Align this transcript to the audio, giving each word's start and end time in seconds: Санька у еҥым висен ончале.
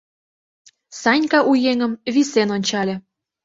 Санька 1.01 1.39
у 1.49 1.53
еҥым 1.71 1.93
висен 2.13 2.49
ончале. 2.55 2.95